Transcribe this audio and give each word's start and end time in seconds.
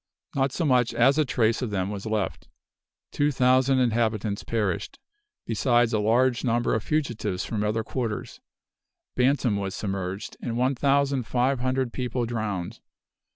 Not 0.33 0.51
so 0.51 0.65
much 0.65 0.95
as 0.95 1.19
a 1.19 1.25
trace 1.25 1.61
of 1.61 1.69
them 1.69 1.91
was 1.91 2.07
left. 2.07 2.47
Two 3.11 3.31
thousand 3.31 3.77
inhabitants 3.77 4.43
perished, 4.43 4.97
besides 5.45 5.93
a 5.93 5.99
large 5.99 6.43
number 6.43 6.73
of 6.73 6.81
fugitives 6.81 7.45
from 7.45 7.63
other 7.63 7.83
quarters. 7.83 8.41
Bantam 9.15 9.57
was 9.57 9.75
submerged, 9.75 10.37
and 10.41 10.57
one 10.57 10.73
thousand 10.73 11.27
five 11.27 11.59
hundred 11.59 11.93
people 11.93 12.25
drowned. 12.25 12.79